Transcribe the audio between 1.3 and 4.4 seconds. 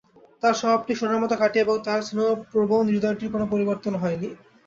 খাঁটি এবং তাঁর স্নেহপ্রবণ হৃদয়টির কোন পরির্বতন হয়নি।